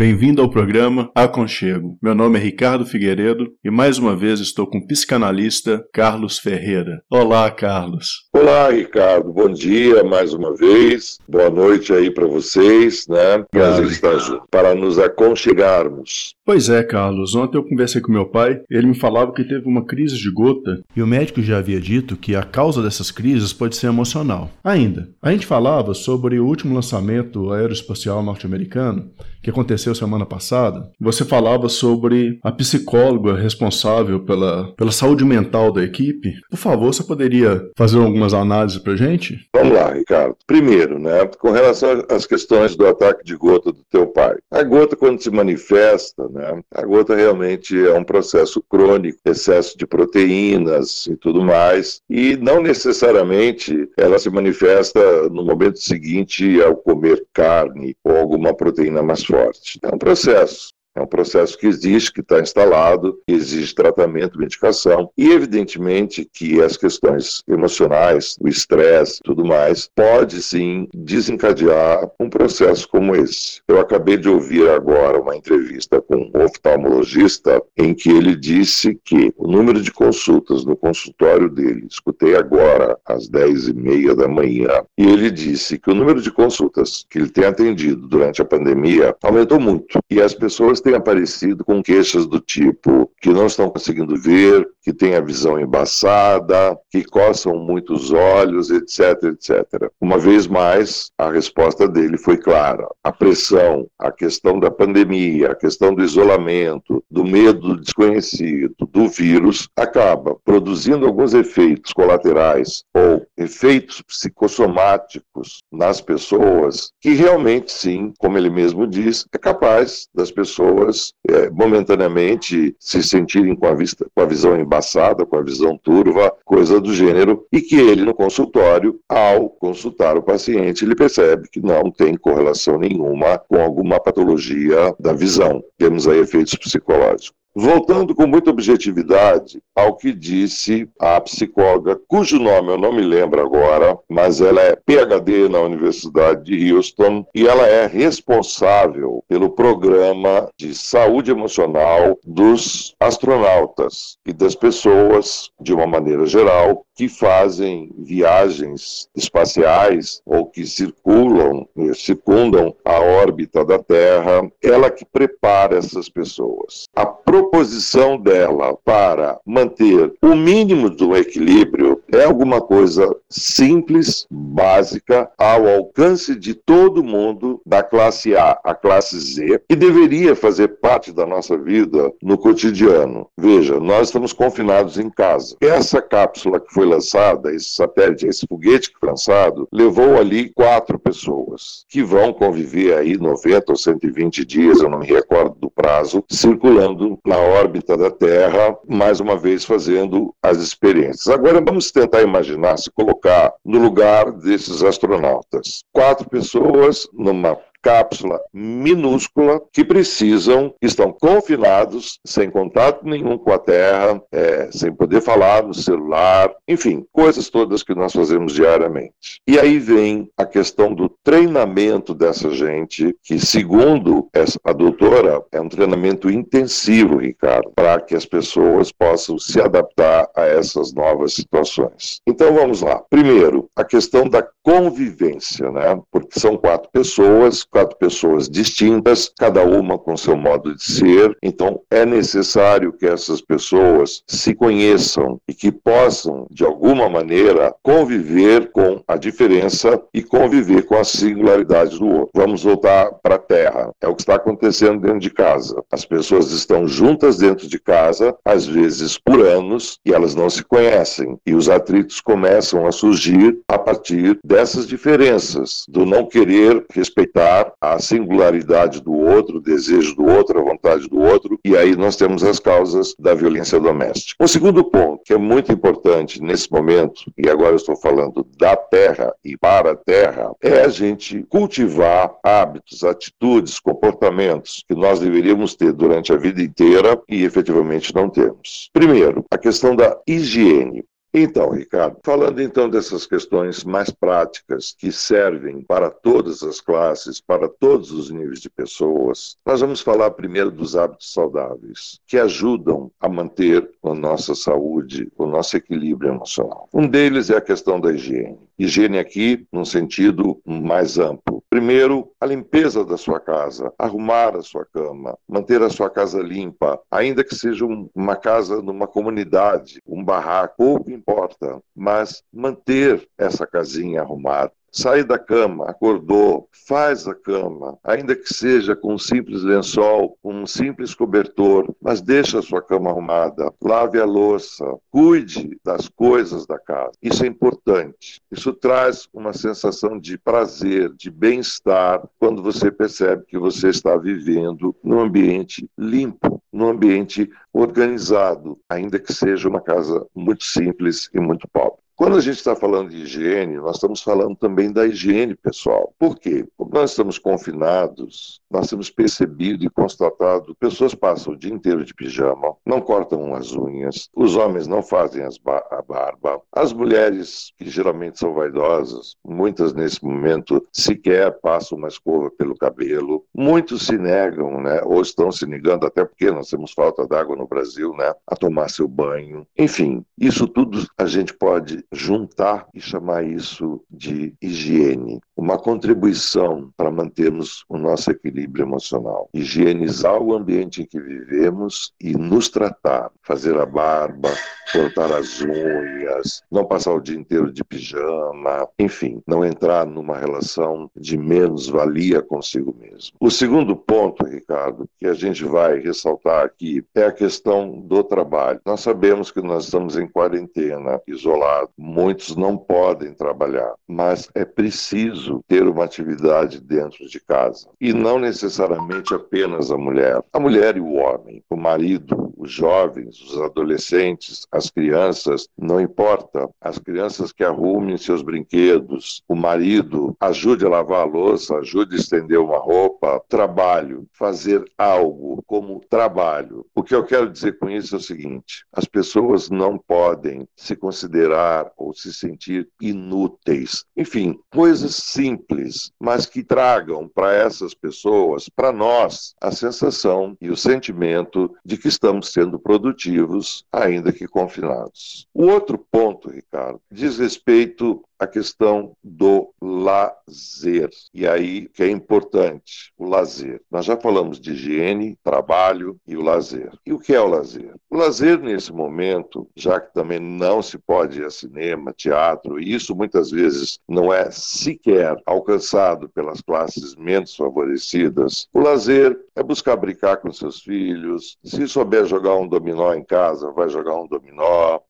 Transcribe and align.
Bem-vindo 0.00 0.40
ao 0.40 0.48
programa 0.48 1.10
Aconchego. 1.14 1.98
Meu 2.02 2.14
nome 2.14 2.38
é 2.38 2.42
Ricardo 2.42 2.86
Figueiredo 2.86 3.52
e 3.62 3.70
mais 3.70 3.98
uma 3.98 4.16
vez 4.16 4.40
estou 4.40 4.66
com 4.66 4.78
o 4.78 4.86
psicanalista 4.86 5.84
Carlos 5.92 6.38
Ferreira. 6.38 7.02
Olá, 7.10 7.50
Carlos. 7.50 8.26
Olá, 8.32 8.70
Ricardo. 8.70 9.30
Bom 9.30 9.50
dia 9.52 10.02
mais 10.02 10.32
uma 10.32 10.56
vez. 10.56 11.18
Boa 11.28 11.50
noite 11.50 11.92
aí 11.92 12.10
para 12.10 12.26
vocês, 12.26 13.04
né? 13.10 13.44
Prazer 13.50 13.88
estar 13.88 14.16
junto 14.16 14.44
para 14.50 14.74
nos 14.74 14.98
aconchegarmos. 14.98 16.32
Pois 16.46 16.70
é, 16.70 16.82
Carlos. 16.82 17.34
Ontem 17.34 17.58
eu 17.58 17.68
conversei 17.68 18.00
com 18.00 18.10
meu 18.10 18.24
pai. 18.24 18.58
Ele 18.70 18.86
me 18.86 18.98
falava 18.98 19.34
que 19.34 19.44
teve 19.44 19.68
uma 19.68 19.84
crise 19.84 20.16
de 20.16 20.30
gota 20.32 20.80
e 20.96 21.02
o 21.02 21.06
médico 21.06 21.42
já 21.42 21.58
havia 21.58 21.78
dito 21.78 22.16
que 22.16 22.34
a 22.34 22.42
causa 22.42 22.82
dessas 22.82 23.10
crises 23.10 23.52
pode 23.52 23.76
ser 23.76 23.88
emocional. 23.88 24.48
Ainda, 24.64 25.10
a 25.20 25.30
gente 25.30 25.44
falava 25.44 25.92
sobre 25.92 26.40
o 26.40 26.46
último 26.46 26.74
lançamento 26.74 27.52
aeroespacial 27.52 28.22
norte-americano 28.22 29.10
que 29.42 29.50
aconteceu 29.50 29.89
semana 29.94 30.26
passada, 30.26 30.90
você 31.00 31.24
falava 31.24 31.68
sobre 31.68 32.38
a 32.42 32.52
psicóloga 32.52 33.34
responsável 33.34 34.20
pela, 34.20 34.72
pela 34.76 34.92
saúde 34.92 35.24
mental 35.24 35.72
da 35.72 35.82
equipe. 35.82 36.34
Por 36.50 36.56
favor, 36.56 36.92
você 36.92 37.02
poderia 37.02 37.62
fazer 37.76 37.98
algumas 37.98 38.34
análises 38.34 38.78
para 38.78 38.96
gente? 38.96 39.48
Vamos 39.54 39.74
lá, 39.74 39.92
Ricardo. 39.92 40.36
Primeiro, 40.46 40.98
né, 40.98 41.26
com 41.38 41.50
relação 41.50 42.04
às 42.08 42.26
questões 42.26 42.76
do 42.76 42.86
ataque 42.86 43.24
de 43.24 43.36
gota 43.36 43.72
do 43.72 43.84
teu 43.90 44.06
pai. 44.06 44.36
A 44.50 44.62
gota, 44.62 44.96
quando 44.96 45.22
se 45.22 45.30
manifesta, 45.30 46.28
né, 46.28 46.60
a 46.74 46.84
gota 46.84 47.14
realmente 47.14 47.78
é 47.78 47.92
um 47.94 48.04
processo 48.04 48.62
crônico, 48.68 49.18
excesso 49.24 49.76
de 49.76 49.86
proteínas 49.86 51.06
e 51.06 51.16
tudo 51.16 51.42
mais, 51.42 52.00
e 52.08 52.36
não 52.36 52.62
necessariamente 52.62 53.88
ela 53.96 54.18
se 54.18 54.30
manifesta 54.30 55.28
no 55.30 55.44
momento 55.44 55.78
seguinte 55.78 56.60
ao 56.62 56.76
comer 56.76 57.24
carne 57.32 57.96
ou 58.04 58.16
alguma 58.16 58.54
proteína 58.54 59.02
mais 59.02 59.24
forte. 59.24 59.79
É 59.82 59.94
um 59.94 59.98
processo. 59.98 60.72
É 60.94 61.00
um 61.00 61.06
processo 61.06 61.56
que 61.56 61.66
existe, 61.66 62.12
que 62.12 62.20
está 62.20 62.40
instalado, 62.40 63.18
que 63.26 63.32
exige 63.32 63.74
tratamento, 63.74 64.38
medicação 64.38 65.10
e, 65.16 65.30
evidentemente, 65.30 66.28
que 66.32 66.60
as 66.60 66.76
questões 66.76 67.42
emocionais, 67.48 68.36
o 68.40 68.48
estresse, 68.48 69.20
tudo 69.22 69.44
mais, 69.44 69.88
pode 69.94 70.42
sim 70.42 70.88
desencadear 70.92 72.10
um 72.18 72.28
processo 72.28 72.88
como 72.88 73.14
esse. 73.14 73.60
Eu 73.68 73.78
acabei 73.78 74.16
de 74.16 74.28
ouvir 74.28 74.68
agora 74.68 75.20
uma 75.20 75.36
entrevista 75.36 76.02
com 76.02 76.30
um 76.34 76.44
oftalmologista 76.44 77.62
em 77.76 77.94
que 77.94 78.10
ele 78.10 78.34
disse 78.34 78.98
que 79.04 79.32
o 79.36 79.46
número 79.46 79.80
de 79.80 79.92
consultas 79.92 80.64
no 80.64 80.76
consultório 80.76 81.48
dele, 81.48 81.86
escutei 81.88 82.34
agora 82.34 82.98
às 83.06 83.28
10 83.28 83.68
e 83.68 83.74
meia 83.74 84.14
da 84.14 84.26
manhã, 84.26 84.82
e 84.98 85.06
ele 85.06 85.30
disse 85.30 85.78
que 85.78 85.90
o 85.90 85.94
número 85.94 86.20
de 86.20 86.32
consultas 86.32 87.06
que 87.08 87.18
ele 87.18 87.30
tem 87.30 87.44
atendido 87.44 88.08
durante 88.08 88.42
a 88.42 88.44
pandemia 88.44 89.14
aumentou 89.22 89.60
muito 89.60 90.00
e 90.10 90.20
as 90.20 90.34
pessoas 90.34 90.79
têm 90.80 90.94
aparecido 90.94 91.64
com 91.64 91.82
queixas 91.82 92.26
do 92.26 92.40
tipo 92.40 93.10
que 93.20 93.30
não 93.30 93.46
estão 93.46 93.68
conseguindo 93.68 94.16
ver, 94.16 94.66
que 94.82 94.92
têm 94.92 95.14
a 95.14 95.20
visão 95.20 95.60
embaçada, 95.60 96.76
que 96.90 97.04
coçam 97.04 97.56
muito 97.56 97.92
os 97.92 98.10
olhos, 98.10 98.70
etc, 98.70 99.24
etc. 99.24 99.90
Uma 100.00 100.18
vez 100.18 100.46
mais, 100.46 101.10
a 101.18 101.30
resposta 101.30 101.86
dele 101.86 102.16
foi 102.16 102.38
clara. 102.38 102.88
A 103.04 103.12
pressão, 103.12 103.86
a 103.98 104.10
questão 104.10 104.58
da 104.58 104.70
pandemia, 104.70 105.50
a 105.50 105.54
questão 105.54 105.94
do 105.94 106.02
isolamento, 106.02 107.04
do 107.10 107.24
medo 107.24 107.60
do 107.60 107.80
desconhecido, 107.80 108.88
do 108.90 109.08
vírus, 109.08 109.68
acaba 109.76 110.34
produzindo 110.44 111.06
alguns 111.06 111.34
efeitos 111.34 111.92
colaterais 111.92 112.84
ou 112.94 113.26
efeitos 113.40 114.02
psicossomáticos 114.02 115.62
nas 115.72 116.00
pessoas 116.00 116.92
que 117.00 117.14
realmente, 117.14 117.72
sim, 117.72 118.12
como 118.18 118.36
ele 118.36 118.50
mesmo 118.50 118.86
diz, 118.86 119.24
é 119.32 119.38
capaz 119.38 120.08
das 120.14 120.30
pessoas 120.30 121.12
é, 121.28 121.48
momentaneamente 121.50 122.76
se 122.78 123.02
sentirem 123.02 123.56
com 123.56 123.66
a, 123.66 123.74
vista, 123.74 124.06
com 124.14 124.22
a 124.22 124.26
visão 124.26 124.58
embaçada, 124.60 125.24
com 125.24 125.36
a 125.36 125.42
visão 125.42 125.78
turva, 125.78 126.32
coisa 126.44 126.80
do 126.80 126.94
gênero, 126.94 127.46
e 127.52 127.60
que 127.60 127.76
ele 127.76 128.04
no 128.04 128.14
consultório, 128.14 129.00
ao 129.08 129.48
consultar 129.48 130.16
o 130.16 130.22
paciente, 130.22 130.84
ele 130.84 130.94
percebe 130.94 131.48
que 131.50 131.60
não 131.60 131.90
tem 131.90 132.16
correlação 132.16 132.78
nenhuma 132.78 133.38
com 133.38 133.60
alguma 133.60 133.98
patologia 133.98 134.94
da 134.98 135.12
visão. 135.12 135.62
Temos 135.78 136.06
aí 136.06 136.18
efeitos 136.18 136.54
psicológicos. 136.54 137.39
Voltando 137.54 138.14
com 138.14 138.26
muita 138.26 138.50
objetividade 138.50 139.60
ao 139.74 139.96
que 139.96 140.12
disse 140.12 140.88
a 141.00 141.20
psicóloga, 141.20 141.98
cujo 142.06 142.38
nome 142.38 142.68
eu 142.68 142.78
não 142.78 142.92
me 142.92 143.02
lembro 143.02 143.40
agora, 143.40 143.98
mas 144.08 144.40
ela 144.40 144.60
é 144.60 144.76
PhD 144.76 145.48
na 145.48 145.58
Universidade 145.60 146.44
de 146.44 146.72
Houston 146.72 147.26
e 147.34 147.48
ela 147.48 147.66
é 147.66 147.86
responsável 147.86 149.24
pelo 149.28 149.50
programa 149.50 150.48
de 150.56 150.74
saúde 150.74 151.32
emocional 151.32 152.16
dos 152.24 152.94
astronautas 153.00 154.16
e 154.24 154.32
das 154.32 154.54
pessoas, 154.54 155.50
de 155.60 155.74
uma 155.74 155.86
maneira 155.86 156.26
geral, 156.26 156.84
que 157.00 157.08
fazem 157.08 157.90
viagens 157.96 159.08
espaciais 159.16 160.20
ou 160.26 160.44
que 160.44 160.66
circulam, 160.66 161.66
circundam 161.94 162.76
a 162.84 163.00
órbita 163.00 163.64
da 163.64 163.78
Terra, 163.78 164.46
ela 164.62 164.90
que 164.90 165.06
prepara 165.06 165.78
essas 165.78 166.10
pessoas. 166.10 166.84
A 166.94 167.06
proposição 167.06 168.18
dela 168.18 168.76
para 168.84 169.40
manter 169.46 170.12
o 170.20 170.34
mínimo 170.34 170.90
do 170.90 171.16
equilíbrio 171.16 172.02
é 172.12 172.24
alguma 172.24 172.60
coisa 172.60 173.16
simples, 173.30 174.26
básica, 174.30 175.30
ao 175.38 175.66
alcance 175.66 176.34
de 176.34 176.52
todo 176.52 177.02
mundo, 177.02 177.62
da 177.64 177.82
classe 177.82 178.36
A 178.36 178.60
à 178.62 178.74
classe 178.74 179.18
Z, 179.18 179.62
e 179.70 179.74
deveria 179.74 180.36
fazer 180.36 180.68
parte 180.80 181.12
da 181.12 181.24
nossa 181.24 181.56
vida 181.56 182.12
no 182.22 182.36
cotidiano. 182.36 183.26
Veja, 183.38 183.80
nós 183.80 184.08
estamos 184.08 184.34
confinados 184.34 184.98
em 184.98 185.08
casa. 185.08 185.56
Essa 185.62 186.02
cápsula 186.02 186.60
que 186.60 186.74
foi 186.74 186.89
lançada, 186.90 187.54
esse 187.54 187.70
satélite, 187.70 188.26
esse 188.26 188.46
foguete 188.46 188.92
que 188.92 188.98
foi 188.98 189.08
lançado, 189.08 189.68
levou 189.72 190.16
ali 190.16 190.50
quatro 190.50 190.98
pessoas 190.98 191.84
que 191.88 192.02
vão 192.02 192.32
conviver 192.32 192.94
aí 192.96 193.16
90 193.16 193.72
ou 193.72 193.76
120 193.76 194.44
dias, 194.44 194.80
eu 194.80 194.88
não 194.88 194.98
me 194.98 195.06
recordo 195.06 195.56
do 195.58 195.70
prazo, 195.70 196.24
circulando 196.28 197.18
na 197.24 197.38
órbita 197.38 197.96
da 197.96 198.10
Terra, 198.10 198.76
mais 198.88 199.20
uma 199.20 199.36
vez 199.36 199.64
fazendo 199.64 200.34
as 200.42 200.58
experiências. 200.58 201.28
Agora 201.28 201.60
vamos 201.60 201.90
tentar 201.90 202.22
imaginar, 202.22 202.76
se 202.76 202.90
colocar 202.90 203.52
no 203.64 203.78
lugar 203.78 204.32
desses 204.32 204.82
astronautas. 204.82 205.82
Quatro 205.92 206.28
pessoas 206.28 207.08
numa 207.12 207.56
cápsula 207.82 208.40
minúscula 208.52 209.60
que 209.72 209.84
precisam, 209.84 210.74
estão 210.80 211.12
confinados, 211.12 212.18
sem 212.26 212.50
contato 212.50 213.04
nenhum 213.04 213.38
com 213.38 213.52
a 213.52 213.58
Terra, 213.58 214.20
é, 214.32 214.68
sem 214.72 214.92
poder 214.92 215.20
falar 215.20 215.62
no 215.62 215.74
celular, 215.74 216.52
enfim, 216.68 217.04
coisas 217.12 217.48
todas 217.48 217.82
que 217.82 217.94
nós 217.94 218.12
fazemos 218.12 218.52
diariamente. 218.52 219.40
E 219.46 219.58
aí 219.58 219.78
vem 219.78 220.30
a 220.36 220.44
questão 220.44 220.92
do 220.94 221.08
treinamento 221.22 222.14
dessa 222.14 222.50
gente, 222.50 223.14
que, 223.22 223.38
segundo 223.38 224.28
essa, 224.32 224.58
a 224.64 224.72
doutora, 224.72 225.42
é 225.52 225.60
um 225.60 225.68
treinamento 225.68 226.30
intensivo, 226.30 227.18
Ricardo, 227.18 227.72
para 227.74 228.00
que 228.00 228.14
as 228.14 228.26
pessoas 228.26 228.92
possam 228.92 229.38
se 229.38 229.60
adaptar 229.60 230.28
a 230.34 230.44
essas 230.44 230.92
novas 230.92 231.34
situações. 231.34 232.20
Então 232.26 232.54
vamos 232.54 232.82
lá. 232.82 233.02
Primeiro, 233.10 233.68
a 233.76 233.84
questão 233.84 234.28
da 234.28 234.46
convivência, 234.62 235.70
né? 235.70 236.00
Porque 236.10 236.38
são 236.38 236.56
quatro 236.56 236.90
pessoas, 236.92 237.64
quatro 237.70 237.96
pessoas 237.96 238.48
distintas, 238.48 239.32
cada 239.38 239.64
uma 239.64 239.98
com 239.98 240.16
seu 240.16 240.36
modo 240.36 240.74
de 240.74 240.84
ser. 240.84 241.36
Então, 241.42 241.80
é 241.90 242.04
necessário 242.04 242.92
que 242.92 243.06
essas 243.06 243.40
pessoas 243.40 244.22
se 244.26 244.54
conheçam 244.54 245.40
e 245.48 245.54
que 245.54 245.70
possam, 245.70 246.46
de 246.50 246.64
alguma 246.64 247.08
maneira, 247.08 247.74
conviver 247.82 248.70
com 248.72 249.02
a 249.06 249.16
diferença 249.16 250.00
e 250.12 250.22
conviver 250.22 250.82
com 250.82 250.96
a 250.96 251.04
singularidade 251.04 251.98
do 251.98 252.06
outro. 252.06 252.30
Vamos 252.34 252.64
voltar 252.64 253.12
para 253.22 253.36
a 253.36 253.38
Terra. 253.38 253.90
É 254.00 254.08
o 254.08 254.14
que 254.14 254.22
está 254.22 254.34
acontecendo 254.34 255.00
dentro 255.00 255.20
de 255.20 255.30
casa. 255.30 255.82
As 255.90 256.04
pessoas 256.04 256.50
estão 256.50 256.86
juntas 256.86 257.38
dentro 257.38 257.68
de 257.68 257.78
casa, 257.78 258.36
às 258.44 258.66
vezes 258.66 259.18
por 259.18 259.40
anos, 259.40 259.98
e 260.04 260.12
elas 260.12 260.34
não 260.34 260.50
se 260.50 260.64
conhecem. 260.64 261.38
E 261.46 261.54
os 261.54 261.68
atritos 261.68 262.20
começam 262.20 262.86
a 262.86 262.92
surgir 262.92 263.58
a 263.68 263.78
partir 263.78 264.38
dessas 264.44 264.86
diferenças, 264.86 265.84
do 265.88 266.04
não 266.04 266.26
querer 266.26 266.84
respeitar 266.92 267.59
a 267.80 267.98
singularidade 267.98 269.00
do 269.00 269.12
outro, 269.12 269.58
o 269.58 269.62
desejo 269.62 270.14
do 270.16 270.24
outro, 270.24 270.58
a 270.58 270.62
vontade 270.62 271.08
do 271.08 271.18
outro, 271.18 271.58
e 271.64 271.76
aí 271.76 271.96
nós 271.96 272.16
temos 272.16 272.42
as 272.44 272.58
causas 272.58 273.14
da 273.18 273.34
violência 273.34 273.80
doméstica. 273.80 274.42
O 274.42 274.48
segundo 274.48 274.84
ponto, 274.84 275.22
que 275.24 275.32
é 275.32 275.38
muito 275.38 275.72
importante 275.72 276.42
nesse 276.42 276.70
momento, 276.70 277.32
e 277.36 277.48
agora 277.48 277.70
eu 277.70 277.76
estou 277.76 277.96
falando 277.96 278.46
da 278.58 278.76
terra 278.76 279.34
e 279.44 279.56
para 279.56 279.92
a 279.92 279.96
terra, 279.96 280.52
é 280.62 280.82
a 280.82 280.88
gente 280.88 281.44
cultivar 281.48 282.34
hábitos, 282.42 283.04
atitudes, 283.04 283.78
comportamentos 283.78 284.84
que 284.88 284.94
nós 284.94 285.20
deveríamos 285.20 285.74
ter 285.74 285.92
durante 285.92 286.32
a 286.32 286.36
vida 286.36 286.62
inteira 286.62 287.20
e 287.28 287.44
efetivamente 287.44 288.14
não 288.14 288.28
temos. 288.28 288.90
Primeiro, 288.92 289.44
a 289.50 289.58
questão 289.58 289.94
da 289.94 290.16
higiene. 290.26 291.04
Então, 291.32 291.70
Ricardo, 291.70 292.18
falando 292.24 292.60
então 292.60 292.90
dessas 292.90 293.24
questões 293.24 293.84
mais 293.84 294.10
práticas 294.10 294.92
que 294.98 295.12
servem 295.12 295.80
para 295.80 296.10
todas 296.10 296.64
as 296.64 296.80
classes, 296.80 297.40
para 297.40 297.68
todos 297.68 298.10
os 298.10 298.30
níveis 298.30 298.60
de 298.60 298.68
pessoas, 298.68 299.56
nós 299.64 299.80
vamos 299.80 300.00
falar 300.00 300.32
primeiro 300.32 300.72
dos 300.72 300.96
hábitos 300.96 301.32
saudáveis, 301.32 302.18
que 302.26 302.36
ajudam 302.36 303.12
a 303.20 303.28
manter 303.28 303.88
a 304.02 304.12
nossa 304.12 304.56
saúde, 304.56 305.30
o 305.38 305.46
nosso 305.46 305.76
equilíbrio 305.76 306.32
emocional. 306.32 306.88
Um 306.92 307.06
deles 307.06 307.48
é 307.48 307.56
a 307.56 307.60
questão 307.60 308.00
da 308.00 308.12
higiene. 308.12 308.58
Higiene 308.76 309.18
aqui 309.18 309.64
num 309.70 309.84
sentido 309.84 310.60
mais 310.66 311.16
amplo. 311.16 311.59
Primeiro, 311.70 312.32
a 312.40 312.46
limpeza 312.46 313.04
da 313.04 313.16
sua 313.16 313.38
casa, 313.38 313.94
arrumar 313.96 314.56
a 314.56 314.60
sua 314.60 314.84
cama, 314.84 315.38
manter 315.48 315.80
a 315.82 315.88
sua 315.88 316.10
casa 316.10 316.42
limpa, 316.42 317.00
ainda 317.08 317.44
que 317.44 317.54
seja 317.54 317.86
uma 318.12 318.34
casa 318.34 318.82
numa 318.82 319.06
comunidade, 319.06 320.02
um 320.04 320.24
barraco, 320.24 320.74
pouco 320.76 321.12
importa, 321.12 321.80
mas 321.94 322.42
manter 322.52 323.24
essa 323.38 323.68
casinha 323.68 324.20
arrumada. 324.20 324.72
Sai 324.92 325.22
da 325.22 325.38
cama, 325.38 325.86
acordou, 325.88 326.68
faz 326.86 327.28
a 327.28 327.34
cama, 327.34 327.96
ainda 328.02 328.34
que 328.34 328.52
seja 328.52 328.96
com 328.96 329.14
um 329.14 329.18
simples 329.18 329.62
lençol, 329.62 330.36
com 330.42 330.52
um 330.52 330.66
simples 330.66 331.14
cobertor, 331.14 331.94
mas 332.00 332.20
deixa 332.20 332.58
a 332.58 332.62
sua 332.62 332.82
cama 332.82 333.10
arrumada, 333.10 333.72
lave 333.80 334.20
a 334.20 334.24
louça, 334.24 334.84
cuide 335.10 335.78
das 335.84 336.08
coisas 336.08 336.66
da 336.66 336.78
casa. 336.78 337.12
Isso 337.22 337.44
é 337.44 337.46
importante. 337.46 338.42
Isso 338.50 338.72
traz 338.72 339.28
uma 339.32 339.52
sensação 339.52 340.18
de 340.18 340.36
prazer, 340.36 341.12
de 341.14 341.30
bem-estar, 341.30 342.28
quando 342.38 342.60
você 342.60 342.90
percebe 342.90 343.44
que 343.46 343.58
você 343.58 343.90
está 343.90 344.16
vivendo 344.16 344.94
num 345.04 345.20
ambiente 345.20 345.88
limpo, 345.96 346.60
num 346.72 346.88
ambiente 346.88 347.48
organizado, 347.72 348.78
ainda 348.88 349.18
que 349.18 349.32
seja 349.32 349.68
uma 349.68 349.80
casa 349.80 350.26
muito 350.34 350.64
simples 350.64 351.30
e 351.32 351.38
muito 351.38 351.68
pobre. 351.68 352.00
Quando 352.20 352.36
a 352.36 352.40
gente 352.42 352.58
está 352.58 352.76
falando 352.76 353.08
de 353.08 353.22
higiene, 353.22 353.76
nós 353.76 353.96
estamos 353.96 354.22
falando 354.22 354.54
também 354.54 354.92
da 354.92 355.06
higiene 355.06 355.54
pessoal. 355.54 356.14
Por 356.18 356.38
quê? 356.38 356.66
Porque 356.76 356.94
nós 356.94 357.12
estamos 357.12 357.38
confinados, 357.38 358.60
nós 358.70 358.90
temos 358.90 359.08
percebido 359.08 359.86
e 359.86 359.88
constatado 359.88 360.76
pessoas 360.78 361.14
passam 361.14 361.54
o 361.54 361.56
dia 361.56 361.72
inteiro 361.72 362.04
de 362.04 362.12
pijama, 362.12 362.76
não 362.84 363.00
cortam 363.00 363.54
as 363.54 363.72
unhas, 363.72 364.28
os 364.36 364.54
homens 364.54 364.86
não 364.86 365.02
fazem 365.02 365.42
ba 365.64 365.82
a 365.90 366.02
barba, 366.02 366.60
as 366.70 366.92
mulheres, 366.92 367.72
que 367.78 367.88
geralmente 367.88 368.38
são 368.38 368.52
vaidosas, 368.52 369.34
muitas 369.42 369.94
nesse 369.94 370.22
momento 370.22 370.86
sequer 370.92 371.58
passam 371.62 371.96
uma 371.96 372.08
escova 372.08 372.50
pelo 372.50 372.76
cabelo, 372.76 373.46
muitos 373.54 374.04
se 374.04 374.18
negam, 374.18 374.78
né, 374.82 375.00
ou 375.06 375.22
estão 375.22 375.50
se 375.50 375.64
negando, 375.64 376.04
até 376.04 376.22
porque 376.22 376.50
nós 376.50 376.68
temos 376.68 376.92
falta 376.92 377.26
d'água 377.26 377.56
no 377.56 377.66
Brasil, 377.66 378.12
né, 378.12 378.34
a 378.46 378.54
tomar 378.54 378.90
seu 378.90 379.08
banho. 379.08 379.66
Enfim, 379.74 380.22
isso 380.38 380.68
tudo 380.68 381.06
a 381.16 381.24
gente 381.24 381.54
pode 381.54 382.04
juntar 382.12 382.88
e 382.94 383.00
chamar 383.00 383.44
isso 383.44 384.00
de 384.10 384.54
higiene, 384.60 385.40
uma 385.56 385.78
contribuição 385.78 386.90
para 386.96 387.10
mantermos 387.10 387.84
o 387.88 387.96
nosso 387.96 388.30
equilíbrio 388.30 388.84
emocional. 388.84 389.48
Higienizar 389.54 390.40
o 390.40 390.54
ambiente 390.54 391.02
em 391.02 391.06
que 391.06 391.20
vivemos 391.20 392.12
e 392.20 392.32
nos 392.32 392.68
tratar, 392.68 393.30
fazer 393.42 393.78
a 393.78 393.86
barba, 393.86 394.50
cortar 394.92 395.32
as 395.32 395.60
unhas, 395.60 396.62
não 396.70 396.84
passar 396.84 397.12
o 397.12 397.20
dia 397.20 397.36
inteiro 397.36 397.72
de 397.72 397.84
pijama, 397.84 398.88
enfim, 398.98 399.40
não 399.46 399.64
entrar 399.64 400.06
numa 400.06 400.36
relação 400.36 401.10
de 401.16 401.36
menos-valia 401.36 402.42
consigo 402.42 402.94
mesmo. 402.98 403.36
O 403.40 403.50
segundo 403.50 403.94
ponto, 403.94 404.44
Ricardo, 404.44 405.08
que 405.18 405.26
a 405.26 405.34
gente 405.34 405.64
vai 405.64 405.98
ressaltar 406.00 406.64
aqui 406.64 407.04
é 407.14 407.24
a 407.24 407.32
questão 407.32 408.00
do 408.00 408.24
trabalho. 408.24 408.80
Nós 408.84 409.00
sabemos 409.00 409.50
que 409.50 409.60
nós 409.60 409.84
estamos 409.84 410.16
em 410.16 410.26
quarentena, 410.26 411.20
isolados, 411.26 411.90
Muitos 412.02 412.56
não 412.56 412.78
podem 412.78 413.34
trabalhar, 413.34 413.92
mas 414.08 414.48
é 414.54 414.64
preciso 414.64 415.62
ter 415.68 415.86
uma 415.86 416.04
atividade 416.04 416.80
dentro 416.80 417.28
de 417.28 417.38
casa. 417.38 417.90
E 418.00 418.14
não 418.14 418.38
necessariamente 418.38 419.34
apenas 419.34 419.90
a 419.90 419.98
mulher. 419.98 420.42
A 420.50 420.58
mulher 420.58 420.96
e 420.96 421.00
o 421.00 421.12
homem, 421.12 421.62
o 421.68 421.76
marido, 421.76 422.54
os 422.56 422.72
jovens, 422.72 423.38
os 423.42 423.60
adolescentes, 423.60 424.66
as 424.72 424.88
crianças, 424.88 425.68
não 425.76 426.00
importa. 426.00 426.70
As 426.80 426.98
crianças 426.98 427.52
que 427.52 427.62
arrumem 427.62 428.16
seus 428.16 428.40
brinquedos, 428.40 429.42
o 429.46 429.54
marido 429.54 430.34
ajude 430.40 430.86
a 430.86 430.88
lavar 430.88 431.20
a 431.20 431.30
louça, 431.30 431.76
ajude 431.76 432.16
a 432.16 432.18
estender 432.18 432.58
uma 432.58 432.78
roupa, 432.78 433.42
trabalho, 433.46 434.26
fazer 434.32 434.82
algo 434.96 435.62
como 435.66 436.00
trabalho. 436.08 436.86
O 436.94 437.02
que 437.02 437.14
eu 437.14 437.24
quero 437.24 437.50
dizer 437.50 437.78
com 437.78 437.90
isso 437.90 438.14
é 438.14 438.18
o 438.18 438.22
seguinte: 438.22 438.86
as 438.90 439.04
pessoas 439.04 439.68
não 439.68 439.98
podem 439.98 440.66
se 440.74 440.96
considerar 440.96 441.89
ou 441.96 442.14
se 442.14 442.32
sentir 442.32 442.88
inúteis. 443.00 444.04
Enfim, 444.16 444.58
coisas 444.72 445.14
simples, 445.14 446.12
mas 446.18 446.46
que 446.46 446.62
tragam 446.62 447.28
para 447.28 447.52
essas 447.52 447.94
pessoas, 447.94 448.68
para 448.68 448.92
nós, 448.92 449.54
a 449.60 449.70
sensação 449.70 450.56
e 450.60 450.70
o 450.70 450.76
sentimento 450.76 451.74
de 451.84 451.96
que 451.96 452.08
estamos 452.08 452.52
sendo 452.52 452.78
produtivos, 452.78 453.84
ainda 453.92 454.32
que 454.32 454.46
confinados. 454.46 455.46
O 455.54 455.66
outro 455.66 455.98
ponto, 456.10 456.50
Ricardo, 456.50 457.00
diz 457.10 457.38
respeito 457.38 458.22
a 458.40 458.46
questão 458.46 459.12
do 459.22 459.70
lazer. 459.80 461.10
E 461.34 461.46
aí 461.46 461.88
que 461.88 462.02
é 462.02 462.10
importante, 462.10 463.12
o 463.18 463.28
lazer. 463.28 463.82
Nós 463.90 464.06
já 464.06 464.16
falamos 464.16 464.58
de 464.58 464.72
higiene, 464.72 465.38
trabalho 465.44 466.18
e 466.26 466.36
o 466.36 466.42
lazer. 466.42 466.90
E 467.04 467.12
o 467.12 467.18
que 467.18 467.34
é 467.34 467.40
o 467.40 467.46
lazer? 467.46 467.94
O 468.08 468.16
lazer 468.16 468.58
nesse 468.58 468.92
momento, 468.92 469.68
já 469.76 470.00
que 470.00 470.12
também 470.14 470.40
não 470.40 470.80
se 470.80 470.96
pode 470.96 471.40
ir 471.40 471.44
a 471.44 471.50
cinema, 471.50 472.14
teatro, 472.14 472.80
e 472.80 472.94
isso 472.94 473.14
muitas 473.14 473.50
vezes 473.50 474.00
não 474.08 474.32
é 474.32 474.50
sequer 474.50 475.36
alcançado 475.44 476.28
pelas 476.30 476.62
classes 476.62 477.14
menos 477.14 477.54
favorecidas, 477.54 478.66
o 478.72 478.80
lazer 478.80 479.38
é 479.54 479.62
buscar 479.62 479.96
brincar 479.96 480.38
com 480.38 480.50
seus 480.50 480.80
filhos. 480.80 481.58
Se 481.62 481.86
souber 481.86 482.24
jogar 482.24 482.56
um 482.56 482.66
dominó 482.66 483.12
em 483.12 483.22
casa, 483.22 483.70
vai 483.72 483.88
jogar 483.90 484.16
um 484.16 484.26
dominó. 484.26 485.00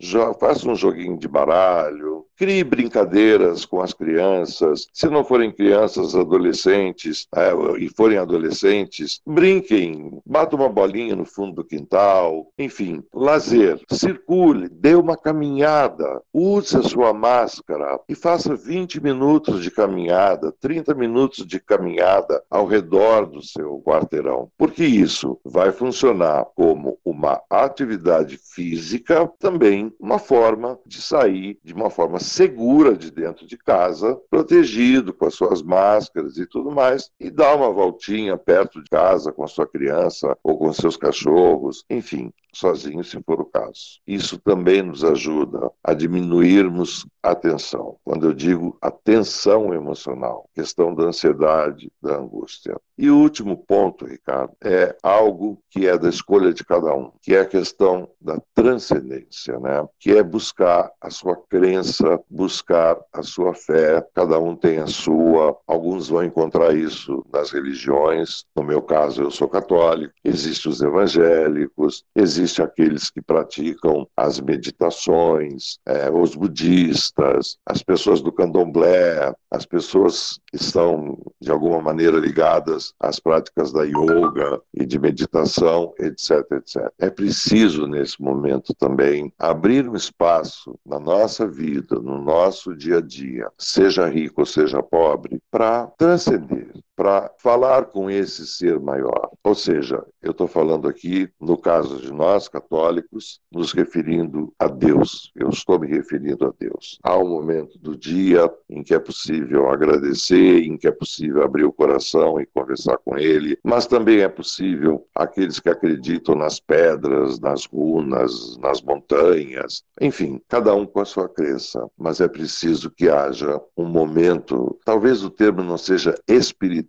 Faça 0.41 0.69
um 0.69 0.75
joguinho 0.75 1.17
de 1.17 1.29
baralho. 1.29 2.20
Crie 2.41 2.65
brincadeiras 2.65 3.67
com 3.67 3.83
as 3.83 3.93
crianças. 3.93 4.87
Se 4.95 5.11
não 5.11 5.23
forem 5.23 5.53
crianças, 5.53 6.15
adolescentes, 6.15 7.29
é, 7.35 7.53
e 7.79 7.91
forem 7.91 8.17
adolescentes, 8.17 9.21
brinquem, 9.27 10.19
bata 10.25 10.57
uma 10.57 10.71
bolinha 10.71 11.15
no 11.15 11.27
fundo 11.27 11.57
do 11.57 11.65
quintal. 11.65 12.51
Enfim, 12.59 13.05
lazer. 13.13 13.79
Circule, 13.91 14.71
dê 14.71 14.95
uma 14.95 15.19
caminhada, 15.19 16.23
use 16.33 16.75
a 16.79 16.83
sua 16.83 17.13
máscara 17.13 18.01
e 18.09 18.15
faça 18.15 18.55
20 18.55 19.03
minutos 19.03 19.63
de 19.63 19.71
caminhada, 19.71 20.51
30 20.63 20.95
minutos 20.95 21.47
de 21.47 21.61
caminhada 21.61 22.43
ao 22.49 22.65
redor 22.65 23.27
do 23.27 23.43
seu 23.43 23.83
quarteirão 23.85 24.51
porque 24.57 24.85
isso 24.85 25.39
vai 25.45 25.73
funcionar 25.73 26.47
como 26.55 26.99
uma 27.05 27.43
atividade 27.51 28.39
física, 28.39 29.31
também 29.39 29.93
uma 30.01 30.19
forma 30.19 30.79
de 30.87 31.03
sair 31.03 31.59
de 31.63 31.75
uma 31.75 31.91
forma 31.91 32.19
segura 32.31 32.97
de 32.97 33.11
dentro 33.11 33.45
de 33.45 33.59
casa, 33.59 34.17
protegido 34.31 35.13
com 35.13 35.27
as 35.27 35.35
suas 35.35 35.63
máscaras 35.63 36.37
e 36.37 36.47
tudo 36.47 36.71
mais, 36.71 37.11
e 37.19 37.29
dar 37.29 37.57
uma 37.57 37.73
voltinha 37.73 38.39
perto 38.39 38.81
de 38.83 38.89
casa 38.89 39.33
com 39.33 39.43
a 39.43 39.49
sua 39.49 39.67
criança 39.67 40.39
ou 40.43 40.57
com 40.57 40.73
seus 40.73 40.97
cachorros, 40.97 41.85
enfim, 41.91 42.33
sozinho 42.55 43.03
se 43.03 43.21
for 43.23 43.41
o 43.41 43.45
caso. 43.45 44.01
Isso 44.07 44.39
também 44.39 44.81
nos 44.81 45.05
ajuda 45.05 45.71
a 45.83 45.93
diminuirmos 45.93 47.05
a 47.23 47.35
tensão. 47.35 47.97
Quando 48.05 48.27
eu 48.27 48.33
digo 48.33 48.79
a 48.81 48.91
tensão 48.91 49.75
emocional, 49.75 50.49
questão 50.55 50.95
da 50.95 51.05
ansiedade, 51.05 51.91
da 52.01 52.17
angústia. 52.17 52.81
E 53.03 53.11
o 53.11 53.17
último 53.17 53.57
ponto, 53.57 54.05
Ricardo, 54.05 54.53
é 54.63 54.95
algo 55.03 55.59
que 55.71 55.87
é 55.87 55.97
da 55.97 56.11
escolha 56.11 56.53
de 56.53 56.63
cada 56.63 56.95
um, 56.95 57.11
que 57.23 57.35
é 57.35 57.41
a 57.41 57.47
questão 57.47 58.07
da 58.21 58.39
transcendência, 58.55 59.59
né? 59.59 59.89
Que 59.99 60.19
é 60.19 60.23
buscar 60.23 60.93
a 61.01 61.09
sua 61.09 61.35
crença, 61.49 62.21
buscar 62.29 62.99
a 63.11 63.23
sua 63.23 63.55
fé. 63.55 64.07
Cada 64.15 64.39
um 64.39 64.55
tem 64.55 64.81
a 64.81 64.87
sua. 64.87 65.59
Alguns 65.67 66.11
vão 66.11 66.23
encontrar 66.23 66.77
isso 66.77 67.25
nas 67.33 67.51
religiões. 67.51 68.45
No 68.55 68.63
meu 68.63 68.83
caso, 68.83 69.23
eu 69.23 69.31
sou 69.31 69.49
católico. 69.49 70.13
Existem 70.23 70.71
os 70.71 70.83
evangélicos, 70.83 72.05
existem 72.15 72.63
aqueles 72.63 73.09
que 73.09 73.23
praticam 73.23 74.07
as 74.15 74.39
meditações, 74.41 75.79
é, 75.87 76.11
os 76.11 76.35
budistas, 76.35 77.57
as 77.65 77.83
pessoas 77.83 78.21
do 78.21 78.31
candomblé, 78.31 79.33
as 79.51 79.65
pessoas 79.65 80.39
que 80.51 80.57
estão 80.57 81.17
de 81.41 81.51
alguma 81.51 81.81
maneira 81.81 82.19
ligadas 82.19 82.90
as 82.99 83.21
práticas 83.21 83.73
da 83.73 83.85
yoga 83.85 84.61
e 84.75 84.85
de 84.85 84.99
meditação, 84.99 85.93
etc, 85.99 86.47
etc. 86.53 86.93
É 86.99 87.11
preciso, 87.11 87.87
nesse 87.87 88.21
momento 88.21 88.75
também, 88.75 89.33
abrir 89.39 89.89
um 89.89 89.95
espaço 89.95 90.79
na 90.85 90.99
nossa 90.99 91.47
vida, 91.47 91.97
no 91.97 92.21
nosso 92.23 92.75
dia 92.75 92.99
a 92.99 93.01
dia, 93.01 93.49
seja 93.59 94.09
rico 94.09 94.41
ou 94.41 94.47
seja 94.47 94.83
pobre, 94.83 95.41
para 95.51 95.87
transcender, 95.99 96.73
para 97.01 97.33
falar 97.39 97.87
com 97.87 98.11
esse 98.11 98.47
ser 98.47 98.79
maior. 98.79 99.31
Ou 99.43 99.55
seja, 99.55 100.05
eu 100.21 100.33
estou 100.33 100.47
falando 100.47 100.87
aqui, 100.87 101.31
no 101.41 101.57
caso 101.57 101.97
de 101.97 102.13
nós, 102.13 102.47
católicos, 102.47 103.41
nos 103.51 103.73
referindo 103.73 104.53
a 104.59 104.69
Deus. 104.69 105.33
Eu 105.35 105.49
estou 105.49 105.81
me 105.81 105.87
referindo 105.87 106.45
a 106.47 106.53
Deus. 106.61 106.99
Há 107.03 107.17
um 107.17 107.27
momento 107.27 107.79
do 107.79 107.97
dia 107.97 108.53
em 108.69 108.83
que 108.83 108.93
é 108.93 108.99
possível 108.99 109.71
agradecer, 109.71 110.63
em 110.63 110.77
que 110.77 110.87
é 110.87 110.91
possível 110.91 111.43
abrir 111.43 111.65
o 111.65 111.73
coração 111.73 112.39
e 112.39 112.45
conversar 112.45 112.99
com 112.99 113.17
Ele, 113.17 113.59
mas 113.65 113.87
também 113.87 114.21
é 114.21 114.29
possível 114.29 115.07
aqueles 115.15 115.59
que 115.59 115.71
acreditam 115.71 116.35
nas 116.35 116.61
pedras, 116.61 117.41
nas 117.41 117.65
runas, 117.65 118.59
nas 118.59 118.83
montanhas, 118.83 119.83
enfim, 119.99 120.39
cada 120.47 120.75
um 120.75 120.85
com 120.85 121.01
a 121.01 121.07
sua 121.07 121.31
crença, 121.31 121.89
mas 121.97 122.21
é 122.21 122.29
preciso 122.29 122.91
que 122.91 123.09
haja 123.09 123.59
um 123.75 123.87
momento, 123.87 124.79
talvez 124.85 125.25
o 125.25 125.31
termo 125.31 125.63
não 125.63 125.79
seja 125.79 126.15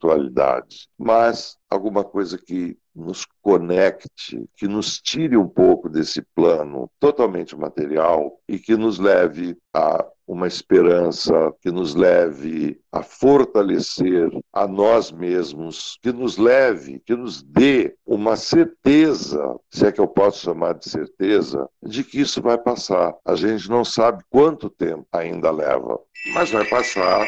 espiritualidade, 0.02 0.88
mas 0.98 1.58
alguma 1.70 2.04
coisa 2.04 2.38
que 2.38 2.78
nos 2.94 3.26
conecte, 3.42 4.44
que 4.58 4.68
nos 4.68 5.00
tire 5.00 5.38
um 5.38 5.48
pouco 5.48 5.88
desse 5.88 6.22
plano 6.36 6.90
totalmente 7.00 7.56
material 7.56 8.38
e 8.50 8.60
que 8.60 8.76
nos 8.76 9.00
leve 9.00 9.56
a 9.74 10.06
uma 10.28 10.48
esperança, 10.48 11.34
que 11.62 11.72
nos 11.72 11.96
leve 11.96 12.80
a 12.92 13.02
fortalecer 13.02 14.30
a 14.54 14.68
nós 14.68 15.12
mesmos, 15.12 15.98
que 16.02 16.12
nos 16.12 16.38
leve, 16.38 17.02
que 17.06 17.16
nos 17.16 17.42
dê 17.42 17.96
uma 18.06 18.36
certeza, 18.36 19.58
se 19.70 19.86
é 19.86 19.92
que 19.92 20.00
eu 20.00 20.08
posso 20.08 20.44
chamar 20.44 20.74
de 20.74 20.90
certeza, 20.90 21.68
de 21.82 22.04
que 22.04 22.20
isso 22.20 22.42
vai 22.42 22.58
passar. 22.58 23.14
A 23.26 23.36
gente 23.36 23.70
não 23.70 23.84
sabe 23.84 24.24
quanto 24.30 24.70
tempo 24.70 25.06
ainda 25.12 25.52
leva, 25.52 26.00
mas 26.34 26.52
vai 26.52 26.66
passar 26.66 27.26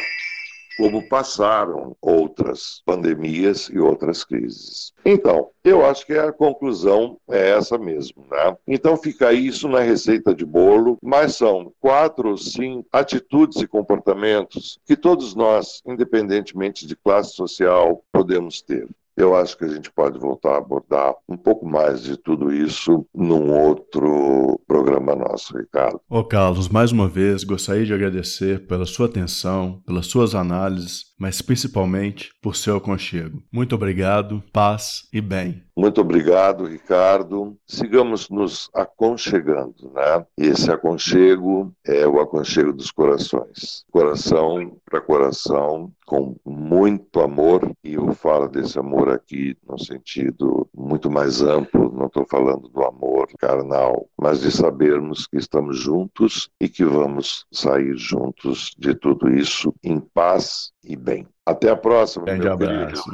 como 0.76 1.08
passaram 1.08 1.96
outras 2.00 2.82
pandemias 2.84 3.68
e 3.72 3.78
outras 3.78 4.24
crises. 4.24 4.92
Então, 5.04 5.50
eu 5.62 5.84
acho 5.84 6.04
que 6.06 6.12
a 6.14 6.32
conclusão 6.32 7.18
é 7.28 7.50
essa 7.50 7.78
mesmo, 7.78 8.26
né? 8.30 8.56
Então 8.66 8.96
fica 8.96 9.32
isso 9.32 9.68
na 9.68 9.80
receita 9.80 10.34
de 10.34 10.44
bolo, 10.44 10.98
mas 11.02 11.36
são 11.36 11.72
quatro 11.80 12.30
ou 12.30 12.36
cinco 12.36 12.86
atitudes 12.92 13.62
e 13.62 13.66
comportamentos 13.66 14.78
que 14.84 14.96
todos 14.96 15.34
nós, 15.34 15.80
independentemente 15.86 16.86
de 16.86 16.96
classe 16.96 17.34
social, 17.34 18.02
podemos 18.12 18.60
ter. 18.60 18.88
Eu 19.16 19.36
acho 19.36 19.56
que 19.56 19.64
a 19.64 19.68
gente 19.68 19.90
pode 19.92 20.18
voltar 20.18 20.54
a 20.54 20.58
abordar 20.58 21.14
um 21.28 21.36
pouco 21.36 21.66
mais 21.66 22.02
de 22.02 22.16
tudo 22.16 22.52
isso 22.52 23.06
num 23.14 23.52
outro 23.52 24.60
programa 24.66 25.14
nosso, 25.14 25.56
Ricardo. 25.56 26.00
Ô 26.08 26.24
Carlos, 26.24 26.68
mais 26.68 26.90
uma 26.90 27.08
vez 27.08 27.44
gostaria 27.44 27.84
de 27.84 27.94
agradecer 27.94 28.66
pela 28.66 28.84
sua 28.86 29.06
atenção, 29.06 29.80
pelas 29.86 30.06
suas 30.06 30.34
análises, 30.34 31.14
mas 31.18 31.40
principalmente 31.40 32.30
por 32.42 32.56
seu 32.56 32.76
aconchego. 32.76 33.40
Muito 33.52 33.74
obrigado, 33.74 34.42
paz 34.52 35.08
e 35.12 35.20
bem. 35.20 35.62
Muito 35.76 36.00
obrigado, 36.00 36.66
Ricardo. 36.66 37.56
Sigamos 37.66 38.28
nos 38.28 38.70
aconchegando, 38.72 39.90
né? 39.92 40.24
E 40.38 40.46
esse 40.46 40.70
aconchego 40.70 41.72
é 41.84 42.06
o 42.06 42.20
aconchego 42.20 42.72
dos 42.72 42.92
corações. 42.92 43.84
Coração 43.90 44.76
para 44.84 45.00
coração, 45.00 45.90
com 46.06 46.36
muito 46.46 47.20
amor, 47.20 47.72
e 47.82 47.94
eu 47.94 48.12
falo 48.14 48.46
desse 48.48 48.78
amor 48.78 49.03
aqui 49.08 49.56
no 49.68 49.78
sentido 49.78 50.68
muito 50.74 51.10
mais 51.10 51.42
amplo, 51.42 51.92
não 51.92 52.06
estou 52.06 52.26
falando 52.28 52.68
do 52.68 52.84
amor 52.84 53.28
carnal, 53.38 54.08
mas 54.18 54.40
de 54.40 54.50
sabermos 54.50 55.26
que 55.26 55.36
estamos 55.36 55.78
juntos 55.78 56.50
e 56.60 56.68
que 56.68 56.84
vamos 56.84 57.46
sair 57.52 57.96
juntos 57.96 58.74
de 58.78 58.94
tudo 58.94 59.30
isso 59.30 59.74
em 59.82 60.00
paz 60.00 60.72
e 60.82 60.96
bem. 60.96 61.26
Até 61.46 61.70
a 61.70 61.76
próxima. 61.76 62.24
Grande 62.24 62.48
abraço. 62.48 63.10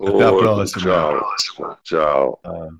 Até 0.00 0.24
a 0.24 0.32
próxima. 0.32 0.82
Tchau. 0.82 1.78
Tchau. 1.82 2.40
tchau. 2.42 2.70